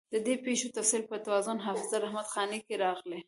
[0.13, 3.19] د دې پېښو تفصیل په تواریخ حافظ رحمت خاني کې راغلی.